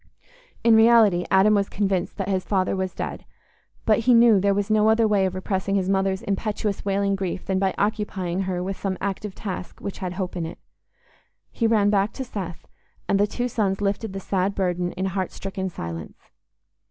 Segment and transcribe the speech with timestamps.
[0.63, 3.23] In reality Adam was convinced that his father was dead
[3.85, 7.45] but he knew there was no other way of repressing his mother's impetuous wailing grief
[7.45, 10.57] than by occupying her with some active task which had hope in it.
[11.51, 12.65] He ran back to Seth,
[13.07, 16.17] and the two sons lifted the sad burden in heart stricken silence.